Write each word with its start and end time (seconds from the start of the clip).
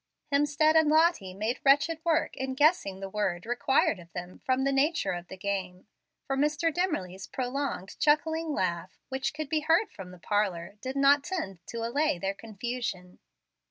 Hemstead 0.33 0.73
and 0.75 0.89
Lottie 0.89 1.35
made 1.35 1.59
wretched 1.63 2.03
work 2.03 2.35
in 2.35 2.55
guessing 2.55 3.01
the 3.01 3.07
word 3.11 3.45
required 3.45 3.99
of 3.99 4.11
them 4.13 4.39
from 4.39 4.63
the 4.63 4.71
nature 4.71 5.11
of 5.11 5.27
the 5.27 5.37
game; 5.37 5.85
for 6.25 6.35
Mr. 6.35 6.73
Dimmerly's 6.73 7.27
prolonged 7.27 7.99
chuckling 7.99 8.51
laugh, 8.51 8.97
which 9.09 9.31
could 9.31 9.47
be 9.47 9.59
heard 9.59 9.91
from 9.91 10.09
the 10.09 10.17
parlor, 10.17 10.75
did 10.81 10.95
not 10.95 11.23
tend 11.23 11.59
to 11.67 11.85
allay 11.85 12.17
their 12.17 12.33
confusion. 12.33 13.19